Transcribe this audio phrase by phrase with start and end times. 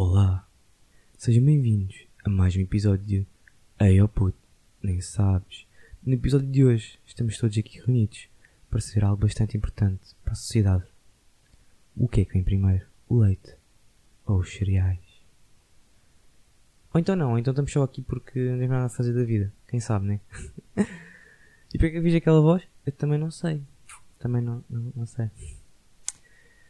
[0.00, 0.48] Olá,
[1.16, 3.26] sejam bem-vindos a mais um episódio de
[3.80, 4.38] Ei oh puto,
[4.80, 5.66] nem sabes.
[6.06, 8.28] No episódio de hoje estamos todos aqui reunidos
[8.70, 10.84] para saber algo bastante importante para a sociedade.
[11.96, 12.86] O que é que vem primeiro?
[13.08, 13.56] O leite
[14.24, 15.00] ou os cereais?
[16.94, 19.24] Ou então não, ou então estamos só aqui porque não temos nada a fazer da
[19.24, 19.52] vida.
[19.66, 20.20] Quem sabe, né?
[21.74, 22.62] e para que eu fiz aquela voz?
[22.86, 23.64] Eu também não sei.
[24.20, 25.28] Também não, não, não sei.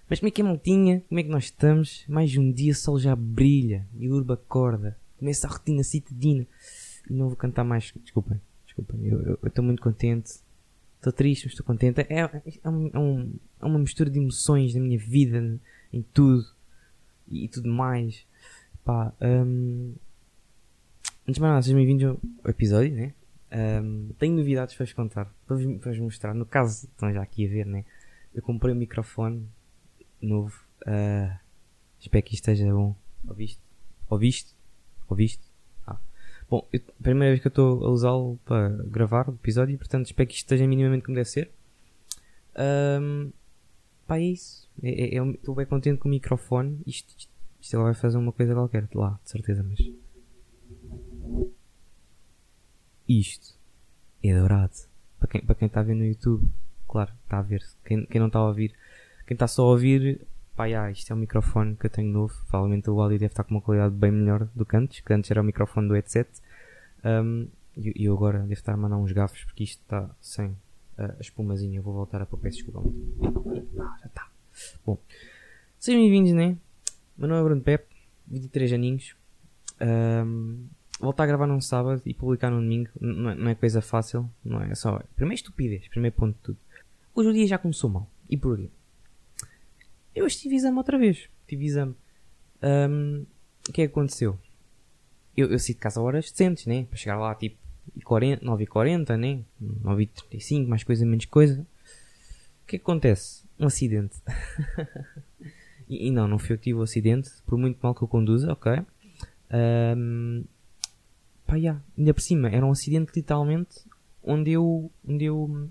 [0.09, 1.03] Mas como é que é maltinha?
[1.07, 2.05] Como é que nós estamos?
[2.09, 4.97] Mais um dia o sol já brilha e o urba acorda.
[5.19, 6.47] Começa a rotina citadina.
[7.09, 7.93] E não vou cantar mais.
[8.03, 9.07] Desculpem, desculpem.
[9.07, 10.41] Eu estou muito contente.
[10.97, 12.01] Estou triste, mas estou contente.
[12.01, 15.61] É, é, é, um, é, um, é uma mistura de emoções na minha vida,
[15.93, 16.47] em tudo.
[17.29, 18.25] E, e tudo mais.
[18.87, 19.93] Pá, um,
[21.27, 23.13] antes de mais nada, sejam bem-vindos ao episódio, né?
[23.83, 26.33] Um, tenho novidades para vos contar, para vos, para vos mostrar.
[26.33, 27.85] No caso, estão já aqui a ver, né?
[28.35, 29.47] Eu comprei um microfone
[30.21, 30.63] novo.
[30.83, 31.37] Uh,
[32.01, 32.95] espero que isto esteja bom.
[33.27, 33.61] Ouviste?
[34.09, 34.55] Ouviste?
[35.09, 35.43] Ouviste?
[35.87, 35.99] Ah.
[36.49, 40.29] Bom, eu, primeira vez que eu estou a usá-lo para gravar o episódio, portanto espero
[40.29, 41.51] que isto esteja minimamente como deve ser.
[43.01, 43.31] Um,
[44.07, 44.69] pá, é isso.
[44.83, 46.81] É, é, é estou bem contente com o microfone.
[46.87, 49.79] Isto, isto, isto vai fazer uma coisa qualquer lá, de certeza, mas.
[53.09, 53.57] Isto
[54.23, 54.75] é dourado.
[55.19, 56.49] Para quem, para quem está a ver no YouTube,
[56.87, 57.65] claro, está a ver.
[57.85, 58.75] Quem, quem não está a ouvir,
[59.29, 60.27] quem está só a ouvir,
[60.57, 62.35] pá, isto é um microfone que eu tenho novo.
[62.49, 65.31] Provavelmente o áudio deve estar com uma qualidade bem melhor do que antes, que antes
[65.31, 66.31] era o microfone do headset.
[67.05, 70.57] Um, e eu agora devo estar a mandar uns gafos porque isto está sem
[70.97, 71.79] a espumazinha.
[71.79, 72.89] Eu vou voltar a pôr, peço desculpa.
[73.79, 74.29] Ah, já está.
[74.87, 74.97] Bom,
[75.79, 76.57] sejam bem-vindos, né?
[77.15, 77.85] Meu nome é Bruno Pep,
[78.29, 79.15] 23 aninhos.
[79.79, 80.69] Um,
[80.99, 84.27] voltar a gravar num sábado e publicar num domingo não é, não é coisa fácil,
[84.43, 85.03] não é só.
[85.15, 86.59] Primeiro estupidez, primeiro ponto de tudo.
[87.15, 88.09] Hoje o dia já começou mal.
[88.31, 88.71] E porquê?
[90.29, 91.27] Hoje tive exame outra vez.
[91.47, 91.95] Tive exame.
[92.63, 93.25] Um,
[93.67, 94.39] o que é que aconteceu?
[95.35, 96.85] Eu, eu saí de casa horas decentes, né?
[96.85, 97.57] Para chegar lá tipo
[97.99, 99.43] 9h40, né?
[99.59, 101.63] 9h35, mais coisa, menos coisa.
[101.63, 103.43] O que é que acontece?
[103.59, 104.17] Um acidente.
[105.89, 107.31] e, e, não, não foi eu que tive o acidente.
[107.47, 108.85] Por muito mal que eu conduza, ok?
[109.97, 110.45] Um,
[111.47, 111.83] pá, yeah.
[111.97, 113.79] ainda por cima, era um acidente literalmente
[114.23, 115.71] onde eu, onde eu,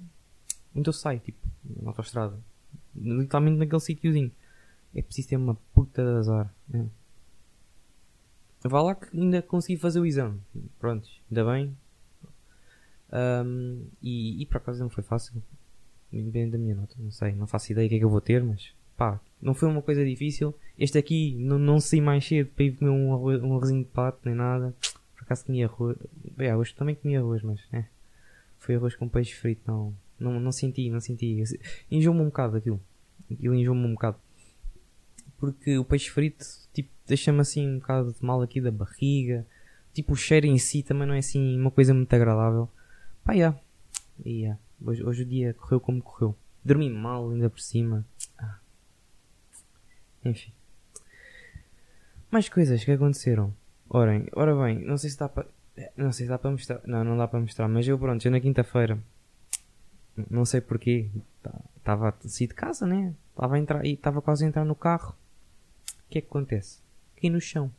[0.75, 2.39] onde eu saio, tipo, na autostrada
[2.95, 4.31] literalmente naquele sítiozinho.
[4.96, 6.53] É preciso ter uma puta de azar.
[6.74, 6.86] É.
[8.64, 10.40] Vá lá que ainda consegui fazer o exame.
[10.80, 11.78] Pronto, ainda bem.
[13.12, 15.42] Um, e, e por acaso não foi fácil.
[16.12, 18.22] Independente da minha nota, não sei, não faço ideia o que é que eu vou
[18.22, 20.53] ter, mas pá, não foi uma coisa difícil.
[20.78, 24.19] Este aqui não, não mais cedo para ir comer um, arroz, um arrozinho de pato
[24.25, 24.74] nem nada.
[25.16, 25.98] Por acaso comia arroz.
[26.36, 27.86] Bem, hoje também comia arroz, mas é.
[28.58, 29.94] Foi arroz com peixe frito, não.
[30.19, 31.44] Não, não senti, não senti.
[31.92, 32.81] Enjoou-me um bocado aquilo.
[33.31, 34.18] Aquilo enjoou-me um bocado.
[35.40, 39.46] Porque o peixe frito, tipo, deixa-me assim um bocado de mal aqui da barriga.
[39.94, 42.70] Tipo, o cheiro em si também não é assim uma coisa muito agradável.
[43.24, 43.58] Pá, yeah.
[44.25, 44.59] Yeah.
[44.84, 46.36] Hoje, hoje o dia correu como correu.
[46.64, 48.06] Dormi mal ainda por cima.
[48.38, 48.58] Ah.
[50.25, 50.52] Enfim.
[52.31, 53.54] Mais coisas que aconteceram.
[53.90, 55.48] Orem, ora bem, não sei se dá para.
[55.96, 56.81] Não sei se dá para mostrar.
[56.86, 57.68] Não, não dá para mostrar.
[57.68, 59.00] Mas eu, pronto, eu na quinta-feira
[60.30, 61.09] não sei porquê.
[61.78, 63.14] Estava tá, a sair de casa, né?
[63.30, 65.16] Estava a entrar e estava quase a entrar no carro.
[66.07, 66.79] O que é que acontece?
[67.19, 67.72] Caí no chão.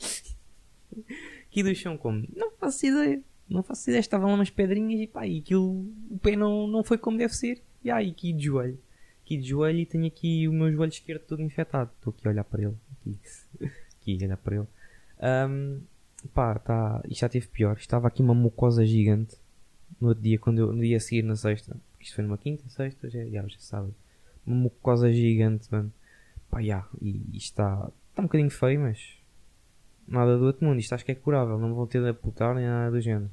[1.52, 2.26] Caí no chão como?
[2.34, 3.22] Não faço ideia.
[3.48, 4.00] Não faço ideia.
[4.00, 7.34] Estavam lá umas pedrinhas e pá, e aquilo, o pé não, não foi como deve
[7.34, 7.62] ser.
[7.82, 8.78] E aí, aqui de joelho.
[9.22, 11.90] Aqui de joelho e tenho aqui o meu joelho esquerdo todo infectado.
[11.96, 12.76] Estou aqui a olhar para ele.
[13.00, 13.18] Aqui,
[14.00, 14.66] aqui a olhar para ele.
[15.48, 15.80] Um,
[16.34, 17.76] pá, tá, isto já teve pior.
[17.76, 19.36] Estava aqui uma mucosa gigante
[20.00, 22.38] no outro dia, quando eu, no dia a seguir, na sexta, porque isto foi numa
[22.38, 23.92] quinta, sexta, já, já, já sabe,
[24.46, 25.92] uma mucosa gigante, mano.
[26.54, 29.18] Pá, já, e está, está um bocadinho feio, mas
[30.06, 32.64] nada do outro mundo, isto acho que é curável, não vão ter de apontar nem
[32.64, 33.28] nada do género.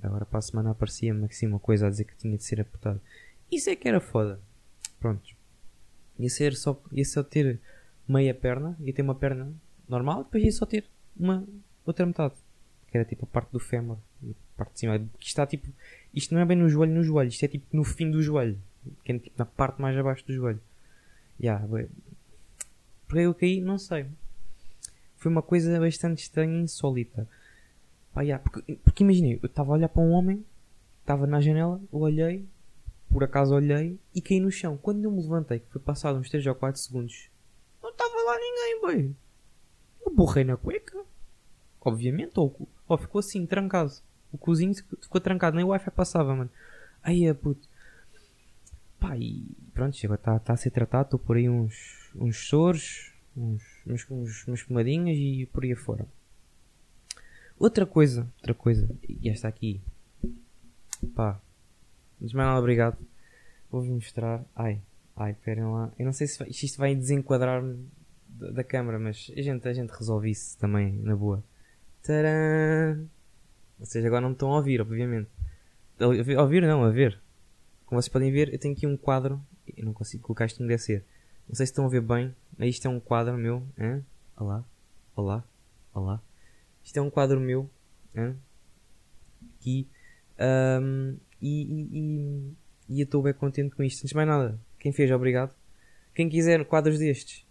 [0.00, 3.00] Agora para a semana aparecia-me assim uma coisa a dizer que tinha de ser apertado.
[3.50, 4.38] Isso é que era foda.
[5.00, 5.34] Pronto.
[6.16, 7.58] Ia ser só, ia só ter
[8.06, 9.52] meia perna, ia ter uma perna
[9.88, 10.84] normal, depois ia só ter
[11.18, 11.44] uma
[11.84, 12.34] outra metade.
[12.86, 13.98] Que era tipo a parte do fémur
[14.56, 14.98] parte de cima.
[15.18, 15.68] Que está tipo.
[16.14, 17.28] Isto não é bem no joelho, no joelho.
[17.28, 18.58] Isto é tipo no fim do joelho.
[19.04, 20.60] Que é tipo na parte mais abaixo do joelho.
[21.40, 21.64] Yeah,
[23.08, 24.06] Porque eu caí, não sei.
[25.16, 27.26] Foi uma coisa bastante estranha e insólita.
[28.14, 30.44] Pá, yeah, porque, porque imaginei, eu estava a olhar para um homem,
[31.00, 32.46] estava na janela, eu olhei,
[33.10, 34.76] por acaso olhei e caí no chão.
[34.76, 37.30] Quando eu me levantei, que foi passado uns 3 ou 4 segundos,
[37.82, 39.16] não estava lá ninguém, bem.
[40.04, 41.02] Eu borrei na cueca.
[41.80, 43.92] Obviamente, ou, ou ficou assim, trancado.
[44.32, 46.50] O cozinho ficou trancado, nem o Wi-Fi passava, mano.
[47.02, 47.66] Aí é puto.
[49.00, 51.06] Pá, e pronto, chegou, está tá a ser tratado.
[51.06, 56.06] Estou por aí uns, uns soros, uns, uns, uns, umas pomadinhas e por aí afora.
[57.58, 59.80] Outra coisa, outra coisa, e esta aqui,
[61.14, 61.40] pá,
[62.20, 62.96] mas mais nada, obrigado.
[63.70, 64.44] Vou-vos mostrar.
[64.54, 64.80] Ai,
[65.16, 65.92] ai, esperem lá.
[65.98, 67.86] Eu não sei se isto vai desenquadrar-me
[68.28, 71.42] da, da câmera, mas a gente, a gente resolve isso também, na boa.
[72.02, 73.08] Tcharam!
[73.78, 75.28] Vocês agora não me estão a ouvir, obviamente.
[76.00, 77.20] A ouvir não, a ver.
[77.86, 79.40] Como vocês podem ver, eu tenho aqui um quadro.
[79.76, 81.04] Eu não consigo colocar isto como deve ser.
[81.48, 82.34] Não sei se estão a ver bem.
[82.58, 83.66] Isto é um quadro meu.
[83.78, 84.04] Hein?
[84.36, 84.62] Olá.
[85.16, 85.44] Olá.
[85.94, 86.22] Olá.
[86.84, 87.70] Isto é um quadro meu.
[88.14, 88.36] Hein?
[89.56, 89.88] Aqui.
[90.38, 92.56] Um, e, e,
[92.90, 94.00] e, eu estou bem contente com isto.
[94.00, 95.54] Antes de mais nada, quem fez, obrigado.
[96.14, 97.46] Quem quiser quadros destes,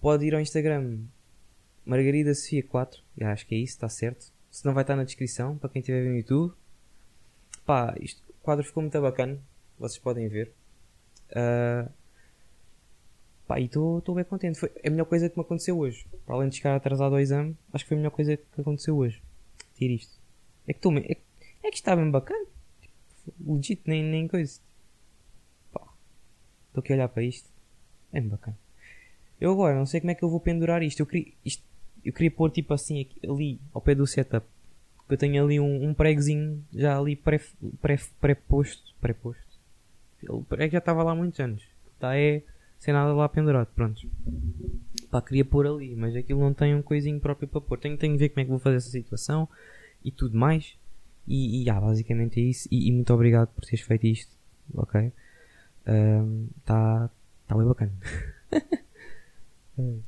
[0.00, 1.00] pode ir ao Instagram
[1.84, 3.02] Margarida Sofia 4.
[3.18, 4.32] Já acho que é isso, está certo.
[4.50, 6.54] Se não vai estar na descrição para quem estiver no YouTube.
[7.66, 9.38] Pá, isto, o quadro ficou muito bacana.
[9.78, 10.50] Vocês podem ver.
[11.30, 11.90] Uh,
[13.46, 14.58] pá, e estou bem contente.
[14.58, 16.06] Foi a melhor coisa que me aconteceu hoje.
[16.26, 18.96] Para além de chegar atrasado ao exame, acho que foi a melhor coisa que aconteceu
[18.96, 19.22] hoje.
[19.76, 20.18] Tira isto.
[20.66, 21.16] É que estou é,
[21.62, 22.46] é que está bem bacana.
[22.80, 24.60] Tipo, legit, nem, nem coisa.
[26.68, 27.48] Estou aqui a olhar para isto.
[28.12, 28.58] É bem bacana.
[29.40, 31.00] Eu agora não sei como é que eu vou pendurar isto.
[31.00, 31.62] Eu queria, isto,
[32.04, 34.46] eu queria pôr tipo assim aqui, ali ao pé do setup.
[35.08, 37.56] Eu tenho ali um, um pregozinho já ali pré-posto.
[37.80, 39.44] Pré, pré -posto, pré -posto.
[40.28, 41.62] O prego já estava lá há muitos anos.
[41.94, 42.42] Está é
[42.78, 43.68] sem nada lá pendurado.
[43.74, 44.00] Pronto.
[45.10, 47.78] Pá, queria pôr ali, mas aquilo não tem um coisinho próprio para pôr.
[47.78, 49.48] Tenho, tenho que ver como é que vou fazer essa situação
[50.04, 50.76] e tudo mais.
[51.26, 52.68] E, e ah, basicamente é isso.
[52.70, 54.36] E, e, muito obrigado por teres feito isto.
[54.74, 55.12] Ok?
[55.80, 57.10] Está um, tá,
[57.56, 57.92] bem bacana.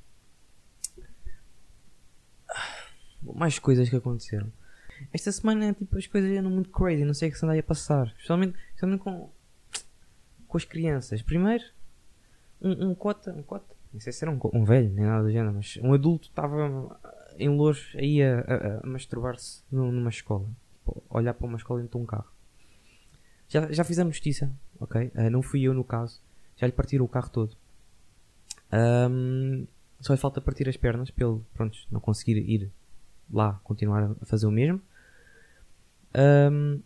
[3.23, 4.53] Mais coisas que aconteceram.
[5.13, 7.05] Esta semana, tipo, as coisas eram muito crazy.
[7.05, 8.09] Não sei o que se andava a passar.
[8.09, 9.31] Especialmente, especialmente com,
[10.47, 11.23] com as crianças.
[11.23, 11.65] Primeiro,
[12.61, 15.31] um, um cota, um cota, não sei se era um, um velho, nem nada do
[15.31, 16.99] género, mas um adulto estava
[17.39, 20.47] em Louros aí a, a, a masturbar-se numa escola.
[20.87, 22.31] Tipo, olhar para uma escola dentro de um carro.
[23.49, 24.51] Já, já fiz a justiça,
[24.81, 25.11] ok?
[25.15, 26.21] Uh, não fui eu no caso.
[26.57, 27.57] Já lhe partiram o carro todo.
[28.73, 29.67] Um,
[30.01, 32.71] só lhe falta partir as pernas ele, pronto, não conseguir ir
[33.33, 34.81] lá continuar a fazer o mesmo.
[36.15, 36.81] Um,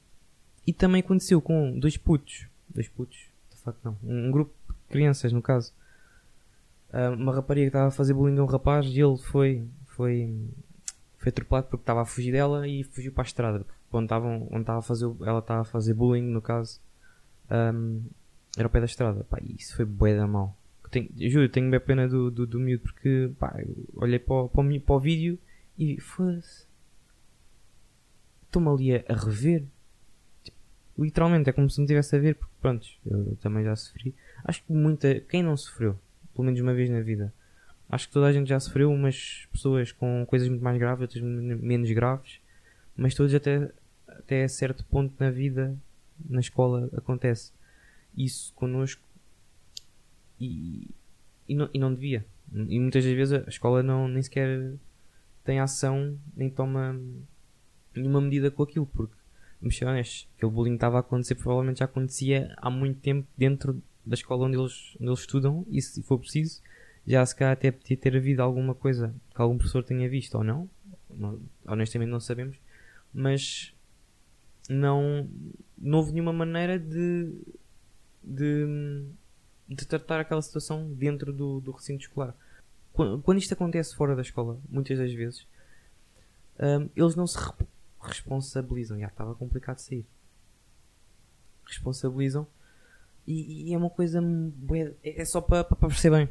[0.66, 2.46] e também aconteceu com dois putos.
[2.68, 3.28] Dois putos?
[3.62, 3.96] Facto, não.
[4.02, 4.54] Um, um grupo
[4.90, 5.72] crianças, no caso.
[6.92, 10.48] Uh, uma rapariga que estava a fazer bullying a um rapaz e ele foi, foi,
[11.18, 13.64] foi atropelado porque estava a fugir dela e fugiu para a estrada.
[13.92, 16.80] Onde, estavam, onde estava a fazer, ela estava a fazer bullying, no caso.
[17.50, 18.02] Um,
[18.56, 19.24] era ao pé da estrada.
[19.24, 20.56] Pá, isso foi bué da mal.
[20.90, 23.56] Tenho, juro, tenho bem pena do, do, do miúdo porque pá,
[23.94, 25.38] olhei para, para, o, para o vídeo
[25.78, 26.66] e foda-se.
[28.46, 29.64] Estou-me ali a, a rever.
[30.42, 30.58] Tipo,
[30.98, 34.14] literalmente, é como se me estivesse a ver, porque pronto, eu também já sofri.
[34.44, 35.20] Acho que muita.
[35.20, 35.98] Quem não sofreu?
[36.34, 37.32] Pelo menos uma vez na vida.
[37.88, 41.22] Acho que toda a gente já sofreu, umas pessoas com coisas muito mais graves, outras
[41.22, 42.40] menos graves.
[42.96, 43.70] Mas todos até,
[44.06, 45.76] até certo ponto na vida,
[46.28, 47.52] na escola, acontece.
[48.16, 49.02] Isso connosco
[50.40, 50.88] e,
[51.48, 52.24] e, não, e não devia.
[52.52, 54.72] E muitas das vezes a escola não, nem sequer
[55.44, 56.98] tem ação, nem toma
[57.94, 59.14] nenhuma medida com aquilo, porque,
[59.60, 63.82] vamos ser honestos, aquele bullying estava a acontecer, provavelmente já acontecia há muito tempo dentro
[64.10, 66.60] da escola onde eles, onde eles estudam, e se for preciso,
[67.06, 70.44] já se calhar até podia ter havido alguma coisa que algum professor tenha visto ou
[70.44, 70.68] não,
[71.66, 72.56] honestamente não sabemos,
[73.12, 73.74] mas
[74.68, 75.28] não,
[75.78, 77.32] não houve nenhuma maneira de,
[78.22, 79.06] de
[79.70, 82.34] de tratar aquela situação dentro do, do recinto escolar.
[82.92, 85.46] Quando, quando isto acontece fora da escola, muitas das vezes,
[86.58, 87.38] um, eles não se
[88.00, 88.98] responsabilizam.
[88.98, 90.06] Já estava complicado de sair.
[91.64, 92.48] Responsabilizam.
[93.26, 94.20] E, e é uma coisa.
[95.02, 96.28] É, é só para, para parecer bem.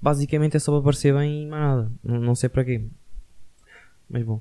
[0.00, 1.92] Basicamente é só para parecer bem e mais nada.
[2.02, 2.82] Não, não sei para quê.
[4.08, 4.40] Mas bom.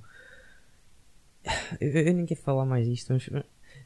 [1.80, 3.14] Eu, eu nem quero falar mais disto.
[3.14, 3.30] Mas,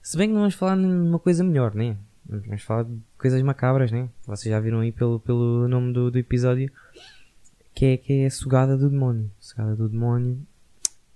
[0.01, 1.97] se bem que não vamos falar numa coisa melhor, né?
[2.25, 4.09] Vamos falar de coisas macabras, né?
[4.25, 6.71] Vocês já viram aí pelo, pelo nome do, do episódio
[7.73, 9.29] que é, que é a sugada do demónio.
[9.39, 10.39] Sugada do demónio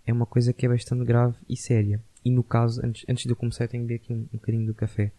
[0.06, 2.02] é uma coisa que é bastante grave e séria.
[2.26, 4.66] E no caso, antes, antes de eu começar, tenho que beber aqui um, um bocadinho
[4.66, 5.12] do café.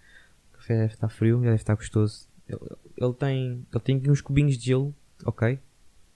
[0.68, 2.28] Café deve estar frio, já deve estar gostoso.
[2.46, 2.60] Ele,
[2.96, 4.94] ele tem, ele tem uns cubinhos de gelo,
[5.24, 5.58] ok?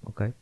[0.02, 0.34] Ok.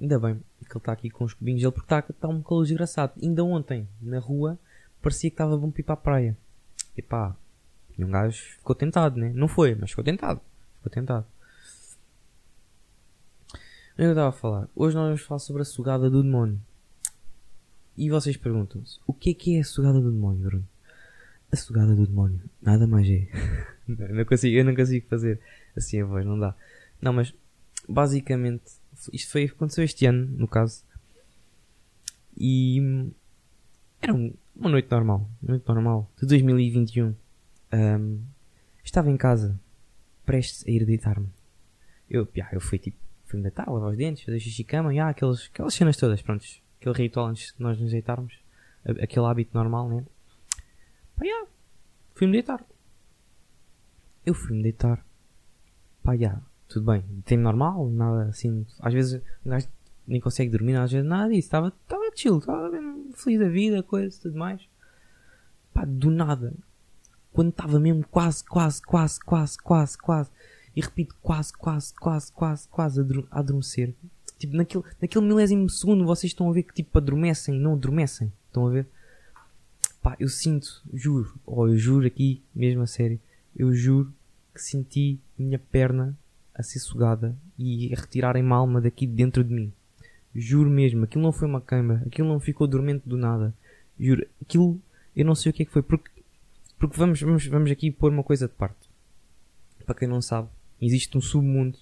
[0.00, 2.64] Ainda bem que ele está aqui com os cubinhos dele porque está, está um calor
[2.64, 3.12] desgraçado.
[3.20, 4.58] Ainda ontem, na rua,
[5.00, 6.38] parecia que estava bom para ir para a praia.
[6.96, 7.36] E pá,
[7.98, 9.32] e um gajo ficou tentado, né?
[9.34, 10.40] Não foi, mas ficou tentado.
[10.76, 11.26] Ficou tentado.
[13.98, 14.68] Eu estava a falar.
[14.74, 16.60] Hoje nós vamos falar sobre a sugada do demónio.
[17.96, 20.68] E vocês perguntam-se: o que é que é a sugada do demónio, Bruno?
[21.50, 23.28] A sugada do demónio nada mais é,
[23.86, 25.38] eu, não consigo, eu não consigo fazer
[25.76, 26.54] assim a voz, não dá.
[27.00, 27.34] Não, mas
[27.88, 28.64] basicamente
[29.12, 30.84] isto foi, aconteceu este ano, no caso.
[32.36, 32.80] E
[34.00, 37.14] era um, uma noite normal, noite normal, de 2021.
[37.72, 38.22] Um,
[38.84, 39.58] estava em casa,
[40.24, 41.28] prestes a ir deitar-me.
[42.08, 42.96] Eu, já, eu fui tipo,
[43.26, 46.61] fui-me deitar, lavar os dentes, fazer xixi cama, já, aqueles, aquelas cenas todas, prontos.
[46.82, 48.36] Aquele ritual antes de nós nos deitarmos.
[48.84, 50.04] Aquele hábito normal, né?
[51.16, 51.46] Pá, já,
[52.12, 52.64] fui-me deitar.
[54.26, 55.04] Eu fui-me deitar.
[56.02, 57.04] Pá, já, tudo bem.
[57.24, 58.66] Tempo normal, nada assim.
[58.80, 59.68] Às vezes um gajo
[60.08, 61.46] nem consegue dormir, às vezes nada disso.
[61.46, 61.72] Estava,
[62.16, 62.68] chill, estava
[63.14, 64.68] feliz da vida, coisa, tudo mais.
[65.72, 66.52] Pá, do nada.
[67.32, 70.30] Quando estava mesmo quase, quase, quase, quase, quase, quase.
[70.74, 73.94] E repito, quase, quase, quase, quase, quase a adormecer.
[74.42, 78.32] Tipo, naquele, naquele milésimo segundo vocês estão a ver que tipo adormecem, não adormecem.
[78.48, 78.88] Estão a ver?
[80.02, 83.20] Pá, eu sinto, juro, ou oh, eu juro aqui, mesmo a sério,
[83.54, 84.12] eu juro
[84.52, 86.18] que senti minha perna
[86.52, 89.72] a ser sugada e a retirarem uma alma daqui dentro de mim.
[90.34, 93.54] Juro mesmo, aquilo não foi uma câmara, aquilo não ficou dormente do nada.
[93.96, 94.76] Juro, aquilo,
[95.14, 96.10] eu não sei o que é que foi, porque,
[96.80, 98.90] porque vamos, vamos, vamos aqui pôr uma coisa de parte.
[99.86, 100.48] Para quem não sabe,
[100.80, 101.78] existe um submundo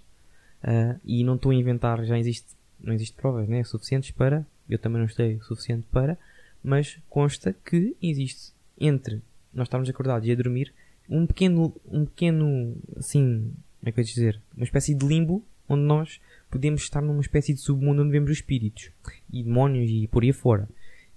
[0.65, 2.49] uh, e não estou a inventar, já existe,
[2.81, 6.19] não existe provas né, suficientes para, eu também não estou suficiente para,
[6.63, 10.73] mas consta que existe entre nós estarmos acordados e a dormir
[11.11, 14.41] um pequeno, um pequeno, assim, como é que eu ia dizer?
[14.57, 18.37] Uma espécie de limbo onde nós podemos estar numa espécie de submundo onde vemos os
[18.37, 18.91] espíritos
[19.33, 20.69] e demónios e por aí fora.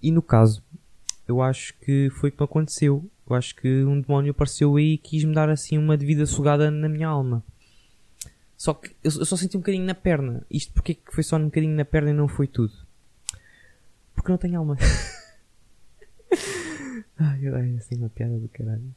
[0.01, 0.63] E no caso,
[1.27, 3.05] eu acho que foi o que aconteceu.
[3.29, 6.69] Eu acho que um demónio apareceu aí e quis me dar assim uma devida sugada
[6.69, 7.43] na minha alma.
[8.63, 10.41] Só que eu, só senti um bocadinho na perna.
[10.49, 12.71] Isto porque que foi só um bocadinho na perna e não foi tudo?
[14.15, 14.77] Porque não tenho alma.
[17.19, 18.89] ai, ai, assim uma piada do caralho.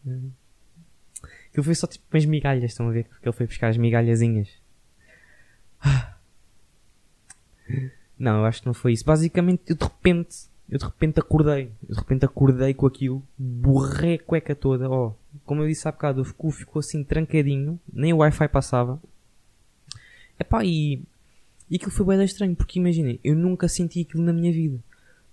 [1.49, 3.09] Aquilo foi só tipo umas migalhas, estão a ver?
[3.21, 4.49] Que ele foi buscar as migalhazinhas.
[8.17, 9.05] Não, eu acho que não foi isso.
[9.05, 11.73] Basicamente, eu de repente, eu de repente acordei.
[11.89, 14.89] Eu de repente acordei com aquilo, borrei a cueca toda.
[14.89, 18.47] Ó, oh, como eu disse há bocado, o cu ficou assim trancadinho, nem o Wi-Fi
[18.47, 19.01] passava.
[20.39, 21.03] Epá, e,
[21.71, 24.79] e aquilo foi bem estranho, porque imaginem, eu nunca senti aquilo na minha vida.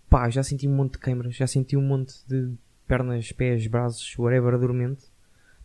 [0.10, 2.52] Pá, já senti um monte de câimbras, já senti um monte de
[2.88, 5.06] pernas, pés, braços, whatever, dormente.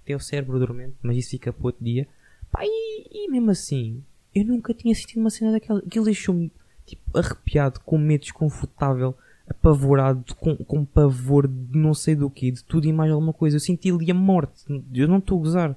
[0.02, 2.08] Até o cérebro dormente, mas isso fica para outro dia.
[2.50, 4.02] Pá, e, e mesmo assim,
[4.34, 5.80] eu nunca tinha sentido uma cena daquela.
[5.80, 6.50] Aquilo deixou-me
[6.86, 9.14] tipo, arrepiado, com medo desconfortável,
[9.48, 13.56] apavorado, com, com pavor de não sei do que, de tudo e mais alguma coisa.
[13.56, 14.64] Eu senti ali a morte.
[14.94, 15.76] Eu não estou a gozar.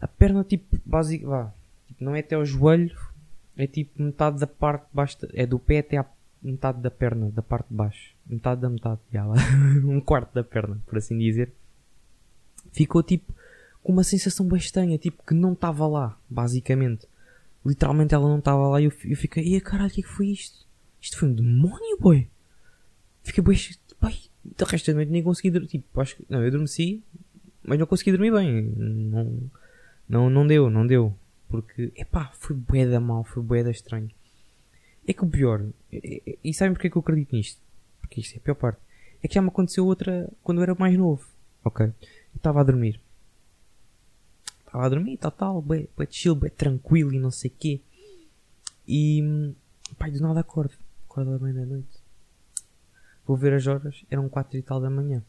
[0.00, 1.54] A perna, tipo, básica, vá,
[1.86, 2.96] tipo, não é até ao joelho,
[3.56, 6.06] é tipo metade da parte de baixo, é do pé até à
[6.42, 8.14] metade da perna, da parte de baixo.
[8.26, 9.36] Metade da metade, já lá.
[9.84, 11.52] um quarto da perna, por assim dizer.
[12.72, 13.32] Ficou tipo
[13.82, 17.06] com uma sensação bem estranha, tipo que não estava lá, basicamente.
[17.64, 20.08] Literalmente ela não estava lá e eu, eu fiquei, e caralho, o que é que
[20.08, 20.66] foi isto?
[21.00, 22.26] Isto foi um demónio, boy!
[23.22, 23.58] Fiquei bem,
[24.00, 24.16] pai,
[24.56, 27.02] da resto da noite nem consegui dormir, tipo, acho que, não, eu adormeci,
[27.62, 29.50] mas não consegui dormir bem, não,
[30.08, 31.14] não, não deu, não deu,
[31.48, 34.10] porque, epá, foi bué da mal, foi bué da estranho.
[35.06, 37.60] É que o pior, e, e sabem porque é que eu acredito nisto?
[38.00, 38.80] Porque isto é a pior parte.
[39.22, 41.26] É que já me aconteceu outra quando eu era mais novo,
[41.64, 41.92] ok?
[42.34, 43.00] Estava a dormir
[44.74, 47.80] estava a dormir, tal, tal, bem, bem chill, bem tranquilo e não sei o quê.
[48.86, 49.54] E,
[49.96, 50.74] pai, do nada acordo.
[51.08, 52.02] Acordo à meia da noite.
[53.24, 55.22] Vou ver as horas, eram quatro e tal da manhã.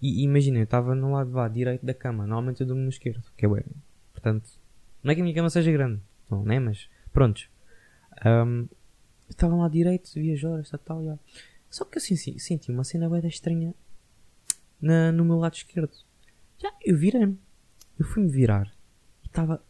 [0.00, 2.26] E, imagina, eu estava no lado lá, direito da cama.
[2.26, 3.64] Normalmente eu durmo no esquerdo, que é bem.
[4.12, 4.46] Portanto,
[5.04, 6.58] não é que a minha cama seja grande, não, né?
[6.58, 7.48] Mas, prontos.
[8.24, 8.66] Um,
[9.28, 11.18] estava lá direito, vi as horas, tal, já.
[11.70, 13.74] Só que eu senti, senti uma cena bem estranha
[14.80, 15.92] na, no meu lado esquerdo.
[16.58, 17.38] Já, eu virei-me.
[17.98, 18.74] Eu fui-me virar
[19.34, 19.60] estava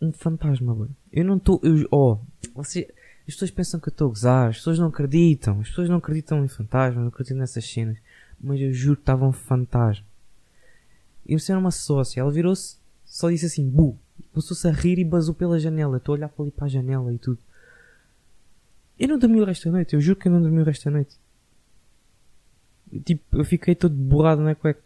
[0.00, 0.94] um fantasma, bem.
[1.10, 1.60] Eu não estou.
[1.90, 2.18] Oh,
[2.54, 2.92] você,
[3.26, 5.96] as pessoas pensam que eu estou a gozar, as pessoas não acreditam, as pessoas não
[5.96, 7.96] acreditam em fantasmas, não acreditam nessas cenas.
[8.38, 10.04] Mas eu juro que estava um fantasma.
[11.26, 13.98] E você era uma sócia, ela virou-se, só disse assim, bu.
[14.32, 15.96] Começou-se a rir e basou pela janela.
[15.96, 17.38] Estou a olhar para ali para a janela e tudo.
[18.98, 20.84] Eu não dormi o resto da noite, eu juro que eu não dormi o resto
[20.84, 21.16] da noite.
[23.04, 24.84] Tipo, eu fiquei todo borrado na cueca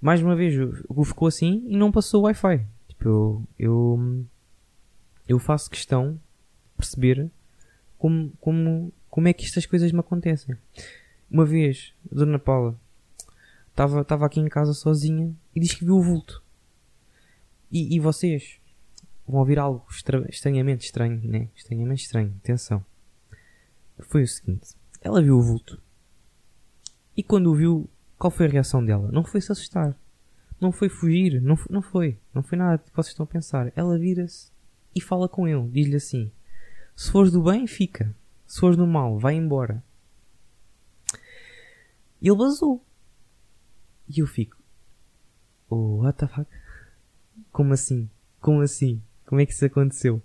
[0.00, 0.54] mais uma vez,
[0.88, 2.64] o ficou assim e não passou o Wi-Fi.
[2.88, 4.24] Tipo, eu, eu,
[5.28, 6.20] eu faço questão de
[6.76, 7.30] perceber
[7.98, 10.56] como, como, como é que estas coisas me acontecem.
[11.30, 12.78] Uma vez, a Dona Paula
[13.70, 16.42] estava, aqui em casa sozinha e diz que viu o vulto.
[17.76, 18.58] E, e vocês
[19.28, 21.50] vão ouvir algo estra, estranhamente estranho, né?
[21.54, 22.34] Estranhamente estranho.
[22.42, 22.82] Atenção.
[24.00, 24.74] Foi o seguinte.
[25.02, 25.78] Ela viu o vulto.
[27.14, 27.86] E quando o viu,
[28.18, 29.12] qual foi a reação dela?
[29.12, 29.94] Não foi se assustar.
[30.58, 33.70] não foi fugir, não, não foi, não foi nada que vocês estão a pensar.
[33.76, 34.50] Ela vira-se
[34.94, 36.32] e fala com ele, diz-lhe assim:
[36.94, 38.16] Se fores do bem, fica,
[38.46, 39.84] se fores do mal, vai embora.
[42.22, 42.82] E ele vazou.
[44.08, 44.56] E eu fico:
[45.68, 46.50] Oh, what the fuck?
[47.56, 48.06] Como assim?
[48.38, 49.00] Como assim?
[49.24, 50.22] Como é que isso aconteceu?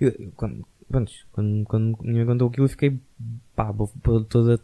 [0.00, 2.98] Eu, eu, quando, pronto, quando, quando me contou aquilo, eu fiquei
[3.54, 3.72] pá,
[4.28, 4.60] todo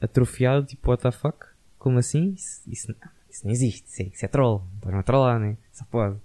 [0.00, 1.46] atrofiado, tipo, what the fuck?
[1.80, 2.30] Como assim?
[2.34, 2.94] Isso, isso,
[3.28, 4.64] isso não existe, isso é, isso é troll.
[4.76, 5.56] Estás a trollar, né?
[5.72, 6.16] Só pode.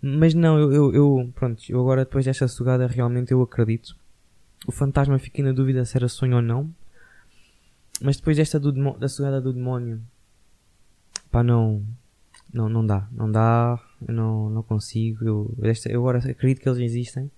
[0.00, 3.94] Mas não, eu, eu, eu, pronto, eu agora depois desta sugada realmente eu acredito.
[4.66, 6.74] O fantasma fiquei na dúvida se era sonho ou não.
[8.00, 10.00] Mas depois desta do, da sugada do demónio,
[11.30, 11.84] pá, não,
[12.50, 15.24] não, não dá, não dá, eu não, não consigo.
[15.24, 17.30] Eu, esta, eu agora acredito que eles existem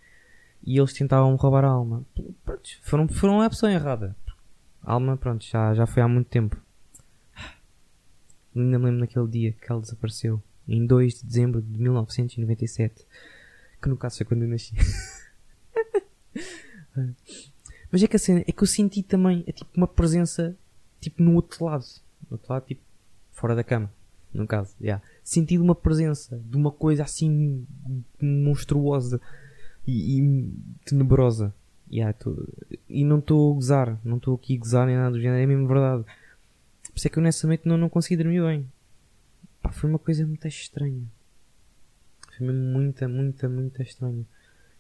[0.65, 2.05] e eles tentavam roubar a alma.
[2.45, 4.17] Pronto, foram, foram a pessoa errada.
[4.83, 6.57] A alma, pronto, já, já foi há muito tempo.
[8.55, 10.43] Ainda me lembro naquele dia que ela desapareceu.
[10.67, 13.07] Em 2 de dezembro de 1997.
[13.81, 14.75] Que no caso foi quando eu nasci.
[17.91, 20.55] Mas é que a cena, é que eu senti também, é tipo uma presença,
[21.01, 21.87] tipo no outro lado.
[22.29, 22.83] No outro lado, tipo,
[23.33, 23.91] fora da cama.
[24.35, 25.03] No caso, yeah.
[25.29, 27.67] Senti uma presença de uma coisa assim
[28.19, 29.21] monstruosa
[29.87, 30.53] e, e
[30.87, 31.55] tenebrosa.
[31.93, 32.49] Yeah, tô,
[32.89, 35.47] e não estou a gozar, não estou aqui a gozar nem nada do género, é
[35.47, 36.03] mesmo verdade.
[36.05, 38.73] Por isso é que noite não, não consegui dormir bem.
[39.61, 41.07] Pá, foi uma coisa muito estranha.
[42.35, 44.25] Foi mesmo muita, muita, muita estranha.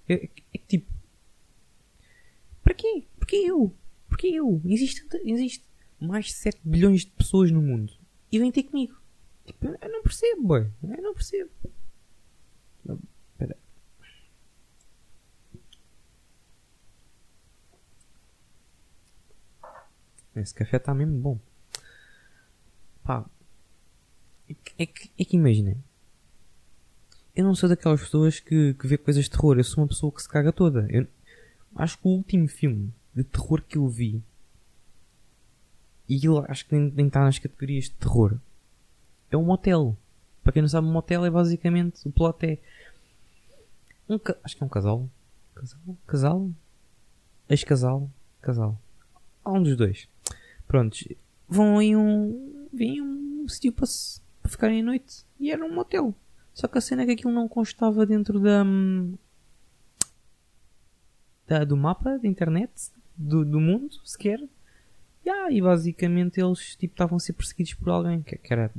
[0.08, 0.90] É, é, é tipo.
[2.64, 3.04] Para quê?
[3.18, 3.70] Porquê eu?
[4.08, 4.62] Porquê eu?
[4.64, 5.62] Existe, existe
[6.00, 7.92] mais de 7 bilhões de pessoas no mundo.
[8.32, 8.97] E vem ter comigo.
[9.48, 10.70] Tipo, eu não percebo, boy.
[10.82, 11.50] Eu não percebo.
[13.32, 13.56] Espera.
[20.36, 21.40] Esse café está mesmo bom.
[23.02, 23.24] Pá.
[24.50, 25.82] É que, é que, é que imaginem.
[27.34, 29.56] Eu não sou daquelas pessoas que, que vê coisas de terror.
[29.56, 30.87] Eu sou uma pessoa que se caga toda.
[30.90, 31.08] Eu
[31.74, 34.22] acho que o último filme de terror que eu vi.
[36.06, 38.38] E ele acho que nem está nas categorias de terror.
[39.30, 39.96] É um motel.
[40.42, 42.06] Para quem não sabe, um motel é basicamente.
[42.08, 42.58] O plot é.
[44.08, 45.08] Um, acho que é um casal.
[45.54, 45.80] Casal?
[46.06, 46.50] Casal?
[47.48, 48.10] Ex-casal?
[48.40, 48.80] Casal.
[49.44, 50.08] Há um dos dois.
[50.66, 51.06] Prontos,
[51.48, 52.66] vão em um.
[52.72, 53.86] vêm um sítio para,
[54.42, 55.24] para ficarem à noite.
[55.38, 56.14] E era um motel.
[56.54, 58.64] Só que a cena é que aquilo não constava dentro da.
[61.46, 62.72] da do mapa da internet.
[63.16, 64.40] Do, do mundo, sequer.
[65.26, 68.72] Yeah, e basicamente eles tipo estavam a ser perseguidos por alguém que, que era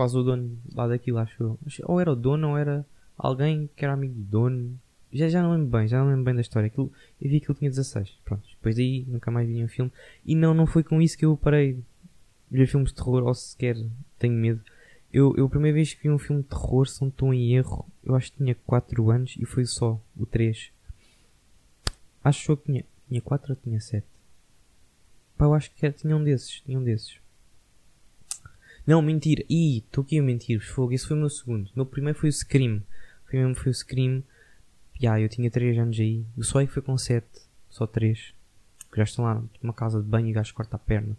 [0.00, 1.58] quase o dono lá daquilo, acho eu.
[1.84, 2.86] Ou era o dono ou era
[3.18, 4.80] alguém que era amigo do dono.
[5.12, 6.68] Já, já não lembro bem, já não lembro bem da história.
[6.68, 8.18] Aquilo, eu vi que ele tinha 16.
[8.24, 8.48] Pronto.
[8.48, 9.92] Depois daí nunca mais vi nenhum filme.
[10.24, 11.74] E não, não foi com isso que eu parei
[12.50, 13.76] de ver filmes de terror ou sequer
[14.18, 14.62] tenho medo.
[15.12, 17.54] Eu, eu a primeira vez que vi um filme de terror, se não estou em
[17.54, 20.72] erro, eu acho que tinha 4 anos e foi só o 3.
[22.24, 24.06] Acho que tinha, tinha 4 ou tinha 7.
[25.36, 27.18] Pá, eu acho que era, tinha um desses, tinha um desses.
[28.90, 29.44] Não, mentira.
[29.48, 30.60] Ih, estou aqui a mentir.
[30.60, 31.68] Fogo, esse foi o meu segundo.
[31.68, 32.82] O meu primeiro foi o Scream.
[33.24, 34.24] Foi mesmo foi o Scream.
[35.00, 36.24] Ya, yeah, eu tinha 3 anos aí.
[36.36, 37.24] O Soy foi com 7.
[37.68, 38.34] Só 3.
[38.90, 41.16] Que já estão lá numa casa de banho e gajo corta a perna.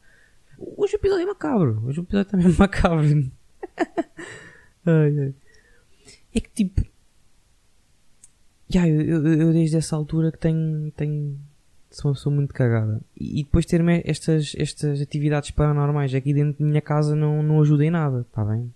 [0.60, 1.82] Hoje o episódio é macabro.
[1.86, 3.08] Hoje o episódio também é macabro.
[4.86, 5.34] ai, ai.
[6.36, 6.86] É que tipo.
[8.70, 10.92] Yeah, eu, eu, eu, desde essa altura que tenho.
[10.92, 11.40] tenho
[11.92, 13.02] sou uma pessoa muito cagada.
[13.16, 17.86] E, depois ter estas, estas atividades paranormais aqui dentro da minha casa não, não ajuda
[17.86, 18.74] em nada, tá bem?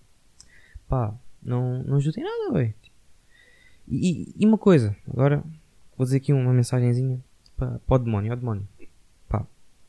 [0.88, 2.74] Pá, não, não ajuda em nada, ué.
[3.88, 5.42] E, e, uma coisa, agora
[5.96, 7.18] vou dizer aqui uma mensagenzinha
[7.56, 8.68] para, para o demónio, ao demónio.
[9.28, 9.46] Pá,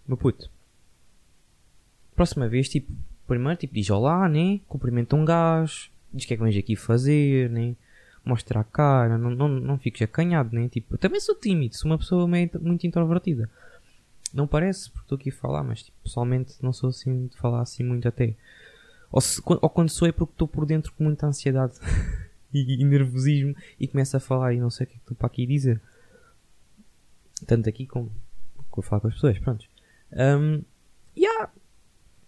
[0.08, 0.50] meu puto.
[2.16, 2.92] Próxima vez, tipo,
[3.28, 4.60] primeiro tipo, diz olá, né?
[4.68, 7.76] Cumprimenta um gajo, diz o que é que vens aqui fazer, né?
[8.28, 10.68] Mostra a cara, não, não, não fiques acanhado, né?
[10.68, 13.50] Tipo, eu também sou tímido, sou uma pessoa meio, muito introvertida.
[14.34, 17.62] Não parece, porque estou aqui a falar, mas tipo, pessoalmente não sou assim de falar
[17.62, 18.36] assim muito até.
[19.10, 21.76] Ou, se, ou quando sou é porque estou por dentro com muita ansiedade.
[22.54, 25.18] e, e, nervosismo e começa a falar e não sei o que é que estou
[25.18, 25.82] para aqui dizer.
[27.46, 28.12] Tanto aqui como,
[28.70, 29.66] como falar com as pessoas, pronto.
[30.12, 30.64] Um,
[31.16, 31.50] yeah.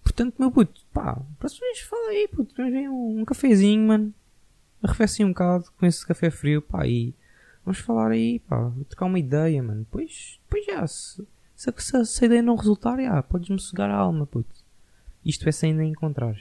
[0.03, 4.13] Portanto, meu puto, pá, próxima vez fala aí, puto, ver um, um cafezinho, mano.
[4.81, 7.13] Arrefece um bocado com esse café frio, pá, e
[7.65, 9.81] vamos falar aí, pá, trocar uma ideia, mano.
[9.81, 13.95] Depois, depois já, se, se, se, se a ideia não resultar, já, podes-me sugar a
[13.95, 14.55] alma, puto.
[15.25, 16.35] Isto é sem ainda encontrar.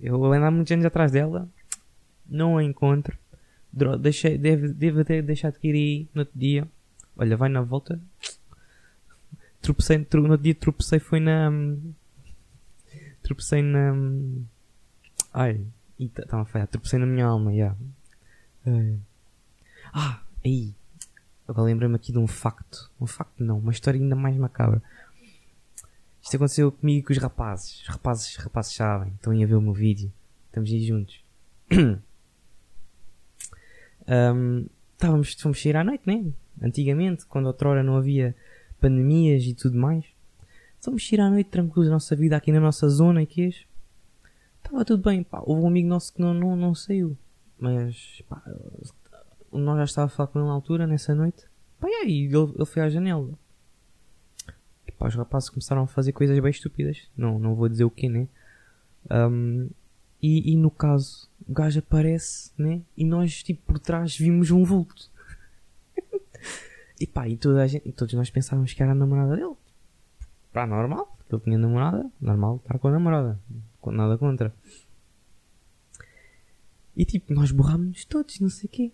[0.00, 1.48] Eu ando há muitos anos atrás dela,
[2.28, 3.18] não a encontro.
[4.00, 6.66] Deixei, deve, deve ter deixado de ir aí no outro dia.
[7.16, 8.00] Olha, vai na volta.
[9.60, 11.50] Tropecei, no outro dia tropecei foi na.
[13.22, 13.92] Tropecei na.
[15.34, 15.60] Ai,
[15.98, 17.76] Estava a falhar, tropecei na minha alma, já.
[18.66, 18.98] Yeah.
[19.92, 20.74] Ah, aí.
[21.46, 22.90] Agora lembrei-me aqui de um facto.
[23.00, 24.82] Um facto não, uma história ainda mais macabra.
[26.22, 27.80] Isto aconteceu comigo e com os rapazes.
[27.80, 30.12] Os rapazes, rapazes sabem, estão aí a ver o meu vídeo.
[30.46, 31.24] Estamos aí juntos.
[34.06, 36.26] um, estávamos, fomos sair à noite, né?
[36.60, 38.36] Antigamente, quando outrora não havia
[38.80, 40.04] pandemias e tudo mais.
[40.80, 43.67] Fomos sair à noite tranquilos a nossa vida aqui na nossa zona e queijo.
[44.68, 45.40] Estava tudo bem, pá.
[45.44, 47.16] Houve um amigo nosso que não, não, não saiu.
[47.58, 48.42] Mas, pá,
[49.50, 51.46] nós já estava a falar com ele na altura, nessa noite.
[51.80, 53.32] Pá, e aí, ele, ele foi à janela.
[54.86, 57.08] E pá, os rapazes começaram a fazer coisas bem estúpidas.
[57.16, 58.28] Não, não vou dizer o que, né?
[59.10, 59.70] Um,
[60.20, 62.82] e, e no caso, o gajo aparece, né?
[62.94, 65.10] E nós, tipo, por trás vimos um vulto.
[67.00, 69.56] e pá, e toda a gente, e todos nós pensávamos que era a namorada dele.
[70.52, 73.40] Pá, normal, ele tinha namorada, normal estar com a namorada.
[73.90, 74.54] Nada contra.
[76.96, 78.92] E tipo, nós borrámos todos, não sei o quê.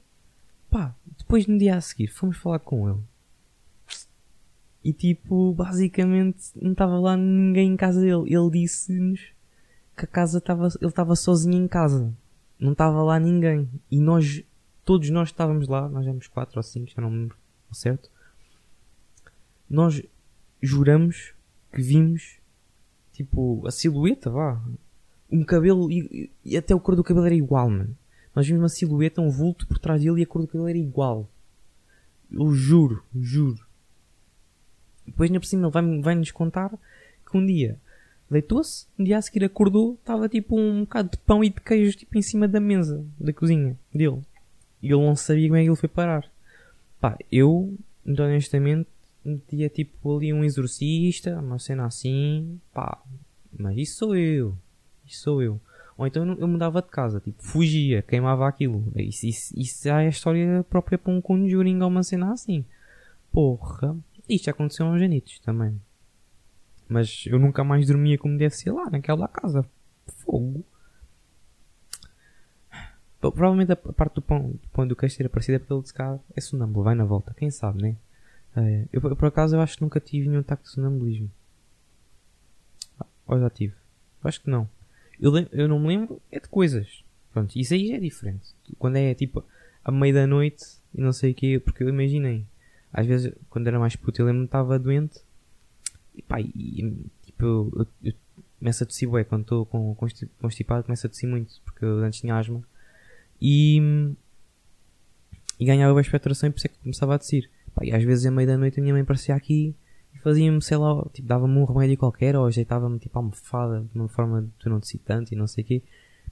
[0.71, 3.01] Pá, depois no dia a seguir fomos falar com ele.
[4.85, 8.35] E tipo, basicamente não estava lá ninguém em casa dele.
[8.35, 9.21] Ele disse-nos
[9.97, 12.13] que a casa estava, ele estava sozinho em casa.
[12.59, 13.69] Não estava lá ninguém.
[13.91, 14.43] E nós,
[14.85, 17.37] todos nós estávamos lá, nós éramos quatro ou cinco, já não me lembro
[17.75, 18.11] certo.
[19.69, 20.03] Nós
[20.63, 21.35] juramos
[21.73, 22.39] que vimos,
[23.13, 24.63] tipo, a silhueta, vá.
[25.31, 27.97] Um cabelo, e, e até o cor do cabelo era igual, mano.
[28.35, 30.79] Nós vimos uma silhueta, um vulto por trás dele e a cor do cabelo era
[30.79, 31.29] igual.
[32.31, 33.65] Eu juro, juro.
[35.07, 36.71] Depois, ainda por cima, ele vai-nos vai contar
[37.27, 37.79] que um dia
[38.31, 41.97] deitou-se, um dia a seguir acordou, estava tipo um bocado de pão e de queijo
[41.97, 44.23] tipo em cima da mesa da cozinha dele.
[44.83, 46.31] E ele não sabia como é que ele foi parar.
[47.01, 48.89] Pá, eu, honestamente,
[49.25, 53.01] metia tipo ali um exorcista, uma cena assim, pá,
[53.57, 54.57] mas isso sou eu.
[55.07, 55.61] Isso sou eu.
[55.97, 58.93] Ou então eu mudava de casa, tipo, fugia, queimava aquilo.
[58.97, 62.65] Isso, isso, isso já é a história própria para um conjuring ou uma cena assim.
[63.31, 63.97] Porra,
[64.29, 65.81] isto aconteceu aos genitos também.
[66.89, 69.65] Mas eu nunca mais dormia como deve ser lá, naquela casa.
[70.19, 70.65] Fogo.
[73.21, 75.95] Provavelmente a parte do pão, do pão do queijo ter aparecido é porque ele disse
[75.95, 77.97] cá é sonâmbulo, vai na volta, quem sabe, né?
[78.55, 81.31] É, eu, por acaso eu acho que nunca tive nenhum ataque de sonambulismo.
[83.01, 83.75] Ah, ou já tive?
[84.23, 84.69] Eu acho que não.
[85.25, 87.03] Eu, eu não me lembro é de coisas.
[87.33, 88.51] Pronto, isso aí já é diferente.
[88.79, 89.43] Quando é tipo
[89.83, 90.63] à meia da noite
[90.95, 92.45] e não sei o que, porque eu imaginei.
[92.93, 95.21] Às vezes, quando era mais puto, eu lembro-me estava doente
[96.15, 98.13] e pá, e, tipo, eu, eu, eu
[98.59, 99.65] começo a tossir bué, quando estou
[100.39, 102.63] constipado começo a tossir muito, porque eu antes tinha asma.
[103.41, 103.81] E,
[105.59, 107.51] e ganhava a expectoração e por isso é que começava a tossir.
[107.75, 109.75] Pá, e às vezes, à meia da noite, a minha mãe aparecia aqui
[110.15, 114.09] e fazia-me, sei lá, tipo, dava-me um remédio qualquer ou ajeitava-me, tipo, almofada de uma
[114.09, 115.83] forma de tu não tossir tanto e não sei o quê.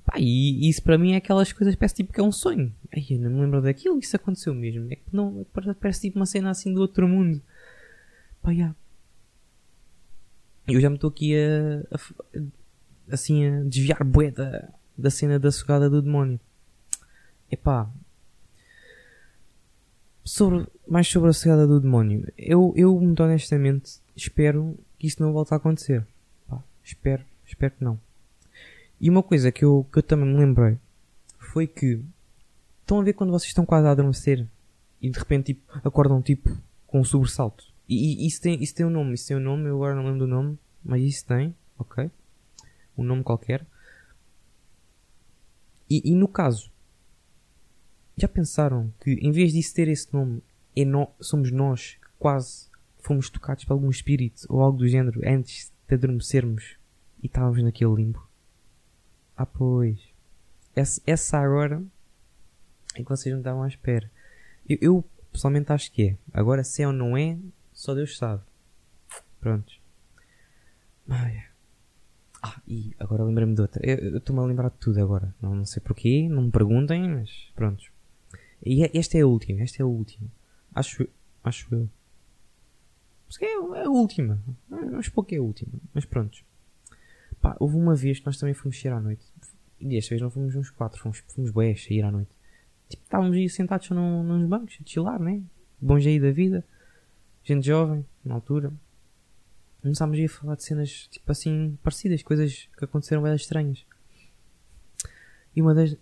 [0.04, 2.72] Pá, e isso para mim é aquelas coisas, parece tipo que é um sonho.
[2.94, 4.92] Ai, eu não me lembro daquilo, isso aconteceu mesmo.
[4.92, 5.46] É que não,
[5.80, 7.40] parece tipo uma cena assim do outro mundo.
[8.42, 8.74] Pá, yeah.
[10.66, 15.50] Eu já me estou aqui a, a, assim a desviar bué da, da cena da
[15.52, 16.40] sugada do demónio.
[17.50, 17.90] Epá.
[20.24, 22.32] Sobre, mais sobre a sugada do demónio.
[22.38, 26.06] Eu, eu muito honestamente, espero que isso não volte a acontecer.
[26.48, 27.98] Pá, espero, espero que não.
[29.00, 30.78] E uma coisa que eu, que eu também me lembrei
[31.36, 32.00] foi que
[32.80, 34.46] estão a ver quando vocês estão quase a adormecer
[35.00, 36.56] e de repente tipo, acordam tipo
[36.86, 37.64] com um sobressalto.
[37.88, 40.04] E, e isso, tem, isso tem um nome, isso tem um nome, eu agora não
[40.04, 42.10] lembro do nome, mas isso tem, ok?
[42.96, 43.66] Um nome qualquer.
[45.90, 46.71] E, e no caso,
[48.16, 50.42] já pensaram que em vez disso ter esse nome,
[50.76, 55.72] é no, somos nós quase fomos tocados por algum espírito ou algo do género antes
[55.88, 56.76] de adormecermos
[57.22, 58.26] e estávamos naquele limbo?
[59.36, 59.98] Ah, pois.
[60.74, 61.82] Essa, essa agora
[62.94, 64.10] é que vocês não estavam à espera.
[64.68, 66.16] Eu, eu pessoalmente acho que é.
[66.32, 67.38] Agora, se é ou não é,
[67.72, 68.42] só Deus sabe.
[69.40, 69.72] Pronto.
[71.08, 71.44] Ai.
[72.42, 73.80] Ah, e agora lembrei-me de outra.
[73.84, 75.34] Eu estou-me a lembrar de tudo agora.
[75.40, 77.91] Não, não sei porquê, não me perguntem, mas pronto.
[78.64, 80.28] E é, esta é a última, esta é a última.
[80.74, 81.06] Acho,
[81.42, 81.88] acho eu.
[83.28, 84.40] Porque é, é a última.
[84.68, 85.72] Mas pouco é a última.
[85.92, 86.38] Mas pronto.
[87.40, 89.24] Pá, houve uma vez que nós também fomos sair à noite.
[89.80, 92.30] E desta vez não fomos uns quatro, fomos, fomos bem sair à noite.
[92.88, 95.42] Tipo, estávamos aí sentados num, nos bancos, a chilar, né?
[95.80, 96.64] Bom jeito da vida
[97.44, 98.72] gente jovem, na altura,
[99.80, 103.84] começámos a falar de cenas tipo assim parecidas, coisas que aconteceram bem estranhas.
[105.54, 105.96] E uma das.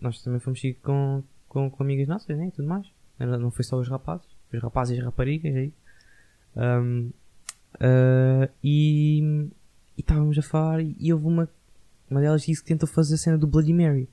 [0.00, 1.22] Nós também fomos ir com,
[1.56, 2.48] com, com amigas nossas, né?
[2.48, 2.86] E tudo mais.
[3.18, 5.72] Não foi só os rapazes, os rapazes e as raparigas aí.
[6.54, 7.10] Um,
[7.76, 9.48] uh, e,
[9.96, 11.48] e estávamos a falar e houve uma.
[12.10, 14.06] Uma delas disse que tentou fazer a cena do Bloody Mary.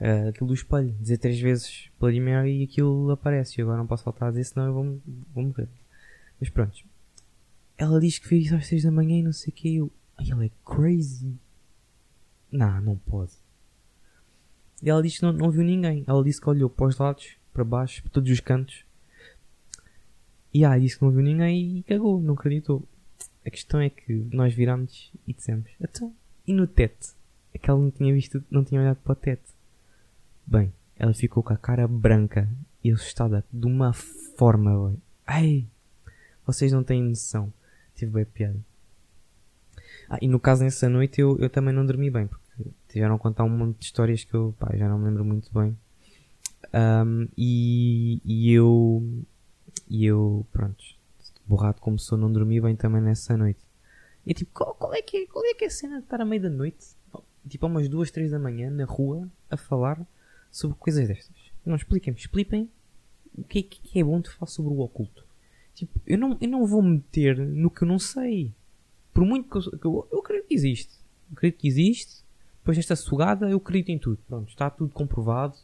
[0.00, 3.60] uh, aquilo do espelho, dizer três vezes Bloody Mary e aquilo aparece.
[3.60, 5.00] E agora não posso faltar a dizer, senão eu vou,
[5.34, 5.68] vou morrer.
[6.40, 6.72] Mas pronto.
[7.76, 9.76] Ela diz que fez isso às seis da manhã e não sei o que.
[9.76, 9.92] Eu,
[10.26, 11.38] ela é crazy.
[12.50, 13.32] Não, não pode.
[14.82, 16.04] E ela disse que não, não viu ninguém.
[16.06, 18.84] Ela disse que olhou para os lados, para baixo, para todos os cantos.
[20.52, 22.82] E ah, disse que não viu ninguém e cagou, não acreditou.
[23.44, 26.12] A questão é que nós virámos e dissemos, então,
[26.46, 27.14] e no teto?
[27.54, 29.50] É que ela não tinha visto, não tinha olhado para o teto.
[30.46, 32.48] Bem, ela ficou com a cara branca
[32.82, 35.02] e assustada de uma forma, bem.
[35.26, 35.66] Ai!
[36.44, 37.52] Vocês não têm noção.
[37.94, 38.58] Tive bem piada.
[40.08, 42.49] Ah, e no caso nessa noite eu, eu também não dormi bem, porque
[42.88, 45.50] tiveram a contar um monte de histórias que eu pá, já não me lembro muito
[45.52, 45.76] bem.
[46.72, 49.02] Um, e, e eu,
[49.88, 50.84] e eu, pronto,
[51.46, 53.60] borrado como sou, não dormi bem também nessa noite.
[54.26, 56.20] E tipo, qual, qual, é, que é, qual é que é a cena de estar
[56.20, 56.88] à meia da noite,
[57.48, 60.00] tipo, a umas duas, três da manhã, na rua, a falar
[60.50, 61.36] sobre coisas destas?
[61.64, 62.70] Não, expliquem-me, expliquem
[63.36, 65.24] o que é, que é bom de falar sobre o oculto.
[65.74, 68.52] Tipo, eu não, eu não vou meter no que eu não sei.
[69.14, 70.92] Por muito que eu, eu, eu acredito que existe.
[71.30, 72.22] Eu acredito que existe.
[72.70, 74.18] Depois desta sugada, eu acredito em tudo.
[74.28, 75.56] Pronto, está tudo comprovado.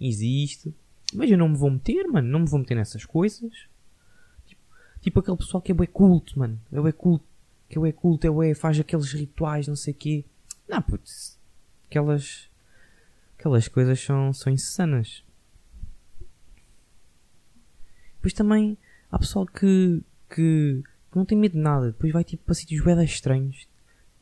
[0.00, 0.72] Existe.
[1.12, 2.28] Mas eu não me vou meter, mano.
[2.28, 3.66] Não me vou meter nessas coisas.
[4.46, 4.60] Tipo,
[5.00, 6.60] tipo aquele pessoal que é bué culto, mano.
[6.70, 7.24] É bué culto.
[7.68, 10.24] Que é bué culto, é bué, faz aqueles rituais, não sei o quê.
[10.68, 11.36] Não, putz.
[11.86, 12.48] Aquelas...
[13.36, 15.24] Aquelas coisas são, são insanas.
[18.18, 18.78] Depois também
[19.10, 20.80] há pessoal que, que
[21.12, 21.86] não tem medo de nada.
[21.86, 23.66] Depois vai tipo para sítios bem estranhos.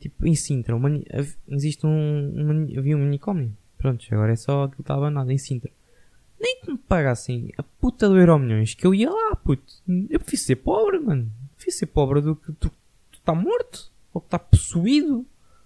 [0.01, 0.75] Tipo em Sintra.
[0.75, 0.89] Uma,
[1.47, 3.55] existe um, um, havia um manicômio.
[3.77, 5.71] Pronto, agora é só aquilo estava nada em Sintra.
[6.39, 9.63] Nem que me pagassem a puta do Euro Milhões que eu ia lá, puto.
[10.09, 11.31] Eu prefiro ser pobre, mano.
[11.55, 12.71] Prefiro ser pobre do que tu,
[13.11, 13.91] tu tá morto.
[14.11, 15.23] Ou que tá possuído.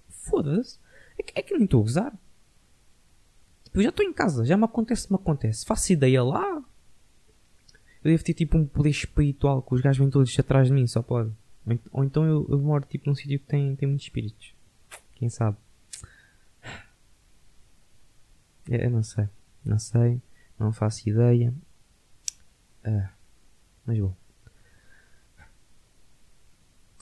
[0.10, 0.78] Foda-se.
[1.18, 2.14] É que, é que nem estou a gozar.
[3.64, 4.46] Tipo, eu já estou em casa.
[4.46, 5.66] Já me acontece, me acontece.
[5.66, 6.62] Faço ideia lá.
[8.04, 10.86] Eu devo ter tipo um poder espiritual que os gajos vêm todos atrás de mim,
[10.88, 11.32] só pode.
[11.92, 14.54] Ou, então eu, eu moro tipo num sítio que tem, tem muitos espíritos.
[15.16, 15.58] Quem sabe?
[18.70, 19.28] Eu, eu não sei.
[19.64, 20.22] Não sei.
[20.60, 21.54] Não faço ideia.
[22.84, 23.10] Ah,
[23.86, 24.16] mas bom.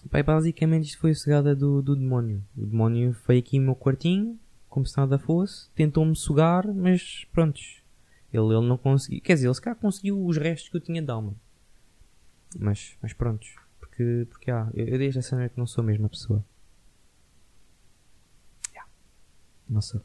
[0.10, 2.43] Pai, basicamente isto foi a cegada do, do demónio.
[2.58, 7.82] O demónio foi aqui no meu quartinho, como se nada fosse, tentou-me sugar, mas prontos,
[8.32, 9.21] ele, ele não conseguiu.
[9.21, 11.36] Quer dizer, ele se calhar conseguiu os restos que eu tinha de alma.
[12.58, 13.56] Mas, mas prontos.
[14.04, 16.44] Porque, porque ah, eu, eu desde essa noite não sou a mesma pessoa.
[18.70, 18.89] Yeah.
[19.70, 20.02] Não sou.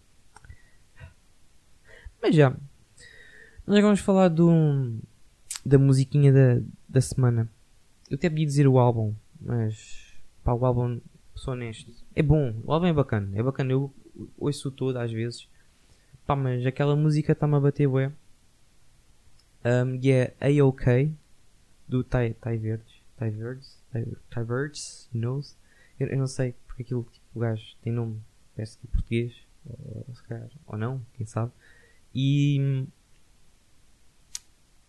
[2.23, 2.55] Mas já.
[3.67, 4.99] Nós vamos falar do,
[5.65, 7.49] da musiquinha da, da semana.
[8.11, 11.01] Eu até podia dizer o álbum, mas pá, o álbum,
[11.35, 12.55] sou honesto, é bom.
[12.65, 13.73] O álbum é bacana, é bacana.
[13.73, 13.93] Eu
[14.39, 15.47] ouço todo às vezes.
[16.27, 18.11] Pá, mas aquela música está-me a bater bué.
[19.65, 21.13] Um, e é A-OK
[21.87, 23.03] do Ty, Ty Verdes.
[23.19, 23.78] Ty Verdes?
[24.37, 25.09] Verdes?
[25.13, 25.57] Knows?
[25.99, 28.21] Eu, eu, não sei porque aquilo, tipo, o gajo tem nome,
[28.55, 29.35] parece que é português.
[29.67, 31.53] Ou, calhar, ou não, quem sabe.
[32.15, 32.87] E.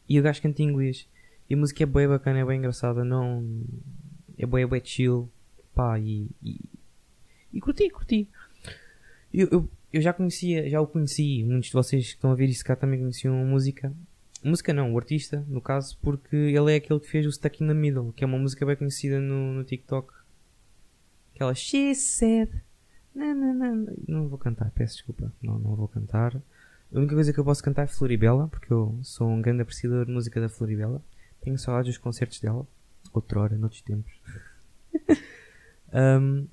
[0.08, 1.08] E o gajo canta em inglês.
[1.50, 3.04] E a música é bem bacana, é bem engraçada.
[3.04, 3.64] Não.
[4.38, 5.30] É bem, é bem chill.
[5.74, 6.30] Pá, e.
[6.42, 6.62] E,
[7.54, 8.28] e curti, curti.
[9.34, 12.50] Eu, eu, eu já conhecia, já o conheci, muitos de vocês que estão a ver
[12.50, 13.94] isso cá também conheciam a música.
[14.44, 17.68] Música não, o artista, no caso, porque ele é aquele que fez o Stuck in
[17.68, 20.14] the Middle, que é uma música bem conhecida no, no TikTok.
[21.36, 22.50] Aquela She said.
[23.14, 25.32] Não, não, não, não vou cantar, peço desculpa.
[25.42, 26.36] Não, não vou cantar.
[26.36, 30.06] A única coisa que eu posso cantar é Floribela, porque eu sou um grande apreciador
[30.06, 31.04] de música da Floribela.
[31.42, 32.66] Tenho saudades dos concertos dela.
[33.14, 34.12] Outrora, noutros tempos.
[35.94, 36.48] um,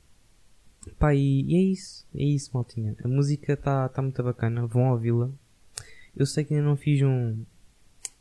[0.98, 2.94] Pá, e, e, é isso, é isso, maltinha.
[3.02, 5.30] A música está tá muito bacana, vão ouvi-la.
[6.16, 7.44] Eu sei que ainda não fiz um, um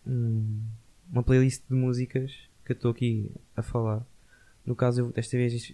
[0.06, 2.32] uma playlist de músicas
[2.66, 4.06] que eu estou aqui a falar.
[4.66, 5.74] No caso, eu, desta vez,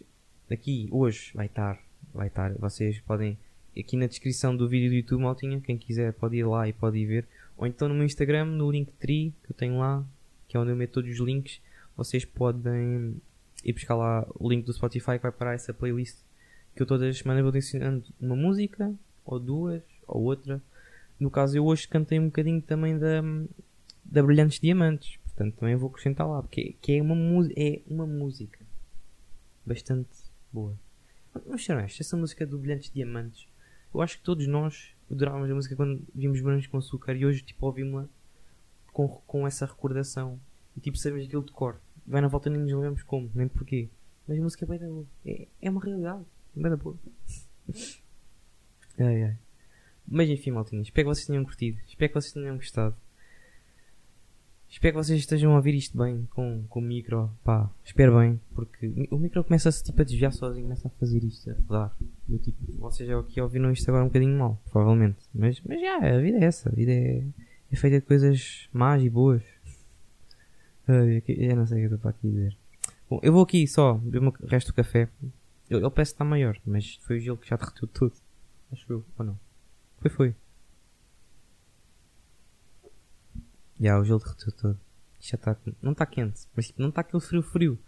[0.50, 1.82] aqui, hoje, vai estar,
[2.14, 2.54] vai estar.
[2.54, 3.38] Vocês podem,
[3.78, 6.98] aqui na descrição do vídeo do YouTube, maltinha, quem quiser pode ir lá e pode
[6.98, 7.28] ir ver.
[7.58, 10.04] Ou então no meu Instagram, no Linktree, que eu tenho lá,
[10.48, 11.62] que é onde eu meto todos os links,
[11.96, 13.16] vocês podem
[13.64, 16.18] ir buscar lá o link do Spotify que vai para essa playlist
[16.76, 18.94] que eu todas as semanas vou ensinando uma música,
[19.26, 20.62] ou duas, ou outra.
[21.20, 23.22] No caso, eu hoje cantei um bocadinho também da,
[24.04, 27.16] da Brilhantes Diamantes, portanto também vou acrescentar lá, porque que é, uma,
[27.56, 28.60] é uma música
[29.66, 30.10] bastante
[30.52, 30.78] boa.
[31.48, 33.48] Mas ser honesto, essa música do Brilhantes Diamantes,
[33.94, 37.42] eu acho que todos nós adorávamos a música quando vimos Brancos com Açúcar e hoje
[37.44, 38.08] tipo ouvimos-la
[38.92, 40.40] com, com essa recordação
[40.76, 41.80] e tipo sabemos aquilo de cor.
[42.06, 43.90] Vai na volta nem nos lembramos como, nem porquê.
[44.28, 45.06] Mas a música é bem da boa.
[45.26, 46.26] É, é uma realidade.
[46.56, 46.98] Bem da boa.
[49.00, 49.38] ai, ai.
[50.08, 51.80] Mas enfim, maltinha, espero que vocês tenham curtido.
[51.88, 52.96] Espero que vocês tenham gostado.
[54.72, 57.30] Espero que vocês estejam a ouvir isto bem com, com o micro.
[57.44, 61.52] Pá, espero bem, porque o micro começa-se tipo a desviar sozinho, começa a fazer isto,
[61.52, 61.98] a rodar.
[62.30, 65.18] Eu, tipo, vocês aqui ouviram isto agora um bocadinho mal, provavelmente.
[65.36, 66.70] Mas, mas já, a vida é essa.
[66.70, 67.22] A vida é,
[67.70, 69.44] é feita de coisas más e boas.
[70.88, 72.58] Eu não sei o que eu estou para aqui dizer.
[73.10, 75.10] Bom, eu vou aqui só beber o resto do café.
[75.70, 78.14] Ele parece que está maior, mas foi o gelo que já derreteu tudo.
[78.72, 79.40] Acho eu, ou não?
[80.00, 80.36] Foi, foi.
[83.82, 84.80] Já, o gelo derreteu todo.
[85.20, 85.58] Já está.
[85.82, 87.80] Não está quente, mas tipo, não está aquele frio frio.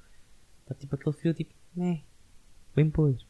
[0.61, 1.53] Está tipo aquele frio tipo.
[1.75, 2.01] Né?
[2.75, 3.23] Bem podre.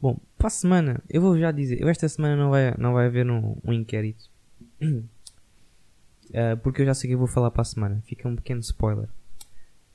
[0.00, 1.80] Bom, para a semana, eu vou já dizer.
[1.80, 4.30] Eu esta semana não vai, não vai haver um, um inquérito.
[4.80, 8.00] uh, porque eu já sei que eu vou falar para a semana.
[8.06, 9.08] Fica um pequeno spoiler.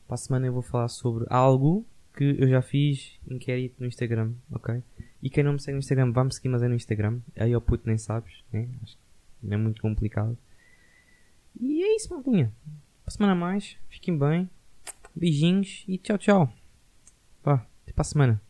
[0.07, 4.33] Para a semana eu vou falar sobre algo que eu já fiz inquérito no Instagram,
[4.51, 4.81] ok?
[5.21, 7.19] E quem não me segue no Instagram, vá-me seguir, mas é no Instagram.
[7.35, 8.67] Aí ao puto nem sabes, né?
[8.81, 10.37] Acho que não é muito complicado.
[11.59, 12.53] E é isso, maldinha.
[13.03, 14.49] Para semana a mais, fiquem bem.
[15.15, 16.53] Beijinhos e tchau, tchau.
[17.43, 18.41] Vá, até para a semana.